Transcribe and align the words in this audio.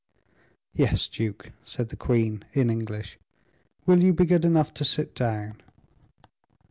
"Yes, 0.73 1.07
duke," 1.07 1.51
said 1.63 1.89
the 1.89 1.95
queen, 1.95 2.43
in 2.53 2.71
English; 2.71 3.19
"will 3.85 4.03
you 4.03 4.13
be 4.13 4.25
good 4.25 4.45
enough 4.45 4.73
to 4.73 4.83
sit 4.83 5.13
down?" 5.13 5.61